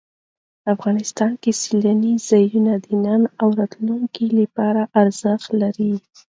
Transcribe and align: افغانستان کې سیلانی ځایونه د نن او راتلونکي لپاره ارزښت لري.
افغانستان 0.73 1.31
کې 1.41 1.51
سیلانی 1.63 2.13
ځایونه 2.29 2.73
د 2.85 2.87
نن 3.05 3.21
او 3.41 3.47
راتلونکي 3.59 4.25
لپاره 4.39 4.81
ارزښت 5.01 5.49
لري. 5.61 5.93